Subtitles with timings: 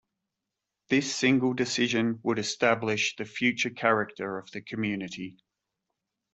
[0.89, 5.37] This single decision would establish the future character of the community.